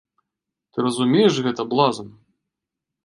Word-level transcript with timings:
Ты 0.71 0.77
разумееш 0.87 1.33
гэта, 1.49 1.61
блазан? 1.75 2.09